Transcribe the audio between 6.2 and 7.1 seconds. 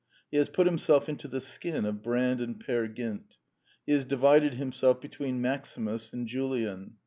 Julian.